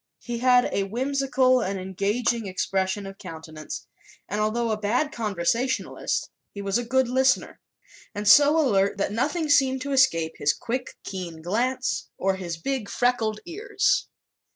[0.23, 3.85] He had a whimsical but engaging expression of countenance,
[4.27, 7.59] and although a bad conversationalist he was a good listener
[8.15, 12.89] and so alert that nothing seemed to escape his quick, keen glance or his big
[12.89, 14.07] freckled ears.